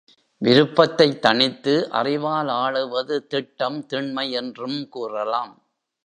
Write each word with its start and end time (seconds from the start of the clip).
விருப்பத்தைத் 0.41 1.25
தணித்து 1.25 1.73
அறிவால் 1.91 2.47
ஆளுவது 2.47 3.27
திட்டம் 3.27 3.85
திண்மை 3.85 4.31
என்றும் 4.31 4.89
கூறலாம். 4.89 5.53